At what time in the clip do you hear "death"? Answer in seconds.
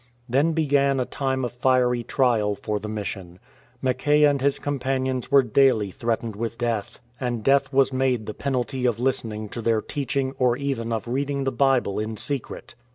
6.57-6.99, 7.43-7.71